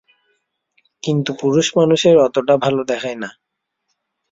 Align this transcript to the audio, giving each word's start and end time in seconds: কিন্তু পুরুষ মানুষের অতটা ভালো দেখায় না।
কিন্তু 1.03 1.31
পুরুষ 1.41 1.67
মানুষের 1.77 2.15
অতটা 2.27 2.55
ভালো 2.57 2.81
দেখায় 2.83 3.17
না। 3.23 3.29